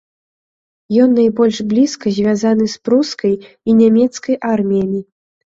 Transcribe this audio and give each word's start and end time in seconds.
Ён 1.03 1.09
найбольш 1.19 1.59
блізка 1.73 2.05
звязаны 2.17 2.65
з 2.77 2.79
прускай 2.87 3.37
і 3.69 3.77
нямецкай 3.83 4.35
арміямі. 4.57 5.01